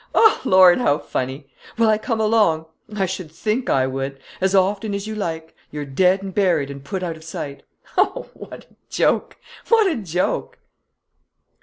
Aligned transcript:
Lord, 0.43 0.79
how 0.79 0.97
funny!... 0.97 1.45
Will 1.77 1.87
I 1.87 1.99
come 1.99 2.19
along? 2.19 2.65
I 2.95 3.05
should 3.05 3.31
think 3.31 3.69
I 3.69 3.85
would! 3.85 4.19
As 4.41 4.55
often 4.55 4.95
as 4.95 5.05
you 5.05 5.13
like! 5.13 5.53
You're 5.69 5.85
dead 5.85 6.23
and 6.23 6.33
buried 6.33 6.71
and 6.71 6.83
put 6.83 7.03
out 7.03 7.17
of 7.17 7.23
sight!... 7.23 7.61
Oh, 7.95 8.27
what 8.33 8.63
a 8.63 8.75
joke, 8.89 9.37
what 9.69 9.85
a 9.85 9.95
joke!" 9.95 10.57